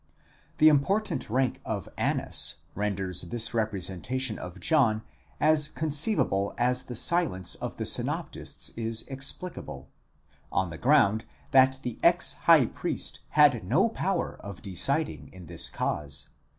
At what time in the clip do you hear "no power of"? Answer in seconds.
13.63-14.63